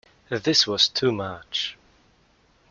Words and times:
This 0.31 0.65
was 0.65 0.89
too 0.89 1.11
much. 1.11 1.77